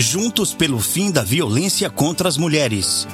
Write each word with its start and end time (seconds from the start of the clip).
Juntos 0.00 0.54
pelo 0.54 0.78
fim 0.78 1.10
da 1.10 1.24
violência 1.24 1.90
contra 1.90 2.28
as 2.28 2.36
mulheres. 2.36 3.04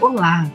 Olá, 0.00 0.48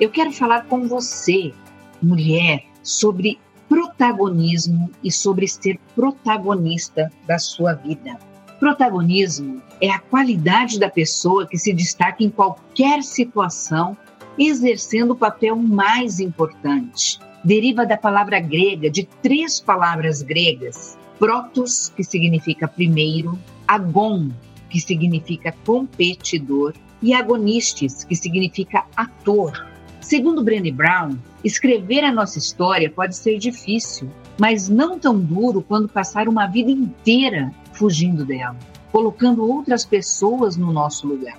eu 0.00 0.10
quero 0.10 0.32
falar 0.32 0.64
com 0.64 0.88
você, 0.88 1.54
mulher, 2.02 2.64
sobre 2.82 3.38
protagonismo 3.68 4.90
e 5.00 5.12
sobre 5.12 5.46
ser 5.46 5.78
protagonista 5.94 7.08
da 7.24 7.38
sua 7.38 7.74
vida. 7.74 8.18
Protagonismo 8.58 9.62
é 9.80 9.88
a 9.88 10.00
qualidade 10.00 10.80
da 10.80 10.90
pessoa 10.90 11.46
que 11.46 11.58
se 11.58 11.72
destaca 11.72 12.24
em 12.24 12.30
qualquer 12.30 13.04
situação, 13.04 13.96
exercendo 14.36 15.12
o 15.12 15.16
papel 15.16 15.54
mais 15.54 16.18
importante. 16.18 17.20
Deriva 17.44 17.86
da 17.86 17.96
palavra 17.96 18.40
grega, 18.40 18.90
de 18.90 19.08
três 19.22 19.60
palavras 19.60 20.20
gregas: 20.20 20.98
protos, 21.22 21.88
que 21.94 22.02
significa 22.02 22.66
primeiro, 22.66 23.38
agon, 23.68 24.30
que 24.68 24.80
significa 24.80 25.54
competidor, 25.64 26.74
e 27.00 27.14
agonistes, 27.14 28.02
que 28.02 28.16
significa 28.16 28.84
ator. 28.96 29.52
Segundo 30.00 30.42
Brené 30.42 30.72
Brown, 30.72 31.16
escrever 31.44 32.02
a 32.02 32.10
nossa 32.10 32.40
história 32.40 32.90
pode 32.90 33.16
ser 33.16 33.38
difícil, 33.38 34.10
mas 34.36 34.68
não 34.68 34.98
tão 34.98 35.16
duro 35.16 35.62
quando 35.62 35.88
passar 35.88 36.26
uma 36.26 36.48
vida 36.48 36.72
inteira 36.72 37.54
fugindo 37.72 38.24
dela, 38.24 38.56
colocando 38.90 39.48
outras 39.48 39.84
pessoas 39.84 40.56
no 40.56 40.72
nosso 40.72 41.06
lugar. 41.06 41.38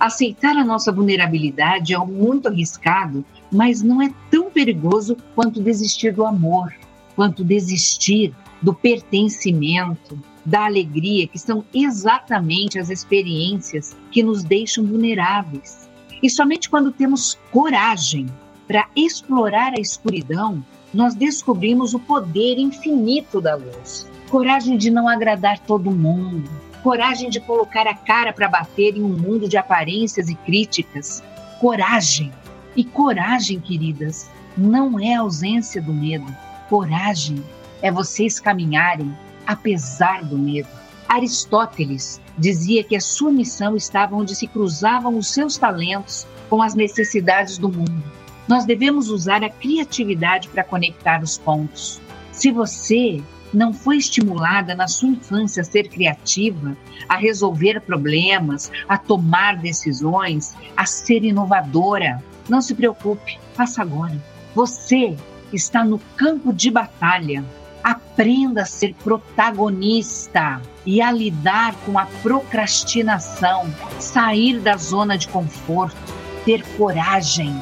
Aceitar 0.00 0.56
a 0.56 0.64
nossa 0.64 0.90
vulnerabilidade 0.90 1.94
é 1.94 1.98
muito 1.98 2.48
arriscado, 2.48 3.24
mas 3.52 3.80
não 3.80 4.02
é 4.02 4.12
tão 4.28 4.50
perigoso 4.50 5.16
quanto 5.36 5.62
desistir 5.62 6.12
do 6.12 6.26
amor, 6.26 6.74
quanto 7.14 7.44
desistir 7.44 8.34
do 8.62 8.74
pertencimento, 8.74 10.18
da 10.44 10.64
alegria, 10.66 11.26
que 11.26 11.38
são 11.38 11.64
exatamente 11.72 12.78
as 12.78 12.90
experiências 12.90 13.96
que 14.10 14.22
nos 14.22 14.42
deixam 14.42 14.84
vulneráveis. 14.84 15.88
E 16.22 16.28
somente 16.28 16.68
quando 16.68 16.92
temos 16.92 17.38
coragem 17.50 18.26
para 18.66 18.86
explorar 18.94 19.72
a 19.76 19.80
escuridão, 19.80 20.64
nós 20.92 21.14
descobrimos 21.14 21.94
o 21.94 22.00
poder 22.00 22.58
infinito 22.58 23.40
da 23.40 23.54
luz. 23.54 24.08
Coragem 24.28 24.76
de 24.76 24.90
não 24.90 25.08
agradar 25.08 25.58
todo 25.60 25.90
mundo, 25.90 26.48
coragem 26.82 27.30
de 27.30 27.40
colocar 27.40 27.86
a 27.86 27.94
cara 27.94 28.32
para 28.32 28.48
bater 28.48 28.96
em 28.96 29.02
um 29.02 29.08
mundo 29.08 29.48
de 29.48 29.56
aparências 29.56 30.28
e 30.28 30.34
críticas. 30.34 31.22
Coragem. 31.60 32.32
E 32.76 32.84
coragem, 32.84 33.60
queridas, 33.60 34.30
não 34.56 34.98
é 34.98 35.14
ausência 35.14 35.82
do 35.82 35.92
medo. 35.92 36.26
Coragem 36.68 37.42
é 37.82 37.90
vocês 37.90 38.38
caminharem 38.40 39.14
apesar 39.46 40.24
do 40.24 40.38
medo. 40.38 40.68
Aristóteles 41.08 42.20
dizia 42.38 42.84
que 42.84 42.94
a 42.94 43.00
sua 43.00 43.32
missão 43.32 43.76
estava 43.76 44.14
onde 44.14 44.34
se 44.34 44.46
cruzavam 44.46 45.18
os 45.18 45.28
seus 45.28 45.56
talentos 45.56 46.26
com 46.48 46.62
as 46.62 46.74
necessidades 46.74 47.58
do 47.58 47.68
mundo. 47.68 48.02
Nós 48.46 48.64
devemos 48.64 49.10
usar 49.10 49.42
a 49.42 49.50
criatividade 49.50 50.48
para 50.48 50.64
conectar 50.64 51.22
os 51.22 51.36
pontos. 51.36 52.00
Se 52.32 52.50
você 52.50 53.22
não 53.52 53.72
foi 53.72 53.96
estimulada 53.96 54.74
na 54.74 54.86
sua 54.86 55.08
infância 55.08 55.62
a 55.62 55.64
ser 55.64 55.88
criativa, 55.88 56.76
a 57.08 57.16
resolver 57.16 57.80
problemas, 57.80 58.70
a 58.88 58.96
tomar 58.96 59.56
decisões, 59.56 60.54
a 60.76 60.86
ser 60.86 61.24
inovadora, 61.24 62.22
não 62.48 62.60
se 62.60 62.74
preocupe, 62.74 63.38
faça 63.54 63.82
agora. 63.82 64.16
Você 64.54 65.16
está 65.52 65.84
no 65.84 65.98
campo 66.16 66.52
de 66.52 66.70
batalha 66.70 67.44
Aprenda 67.90 68.62
a 68.62 68.66
ser 68.66 68.94
protagonista 69.02 70.62
e 70.86 71.02
a 71.02 71.10
lidar 71.10 71.74
com 71.84 71.98
a 71.98 72.06
procrastinação, 72.22 73.68
sair 73.98 74.60
da 74.60 74.76
zona 74.76 75.18
de 75.18 75.26
conforto, 75.26 75.96
ter 76.44 76.64
coragem 76.76 77.52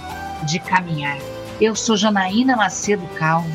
de 0.45 0.59
caminhar. 0.59 1.17
Eu 1.59 1.75
sou 1.75 1.97
Janaína 1.97 2.57
Macedo 2.57 3.07
Calvo 3.15 3.49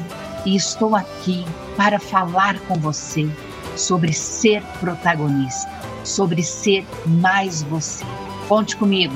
e 0.47 0.55
estou 0.55 0.95
aqui 0.95 1.45
para 1.77 1.99
falar 1.99 2.57
com 2.61 2.73
você 2.73 3.29
sobre 3.75 4.11
ser 4.11 4.63
protagonista, 4.79 5.69
sobre 6.03 6.41
ser 6.41 6.87
mais 7.05 7.61
você. 7.61 8.03
Conte 8.47 8.75
comigo. 8.75 9.13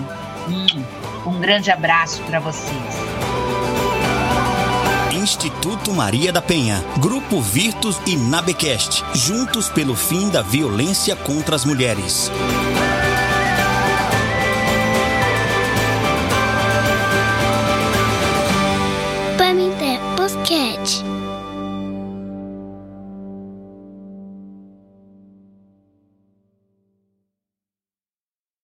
Um 1.25 1.39
grande 1.39 1.71
abraço 1.71 2.21
para 2.25 2.39
vocês. 2.39 3.16
Instituto 5.27 5.91
Maria 5.91 6.31
da 6.31 6.41
Penha, 6.41 6.81
Grupo 6.99 7.41
Virtus 7.41 7.99
e 8.07 8.15
Nabecast, 8.15 9.03
juntos 9.13 9.67
pelo 9.67 9.93
fim 9.93 10.29
da 10.29 10.41
violência 10.41 11.17
contra 11.17 11.53
as 11.53 11.65
mulheres. 11.65 12.31